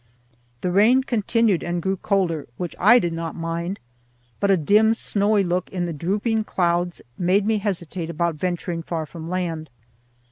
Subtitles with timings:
[0.61, 3.79] The rain continued, and grew colder, which I did not mind,
[4.39, 9.05] but a dim snowy look in the drooping clouds made me hesitate about venturing far
[9.05, 9.69] from land.